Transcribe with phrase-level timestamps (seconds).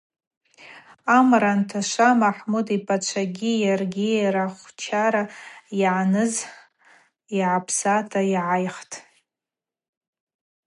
[1.17, 5.23] Амара анташва Махӏмуд йпачвагьи йаргьи рахвхчара
[5.79, 6.33] йъаныз
[7.37, 8.95] йгӏапсата йгӏайхтӏ.